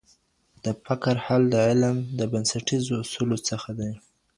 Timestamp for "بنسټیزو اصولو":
2.31-3.37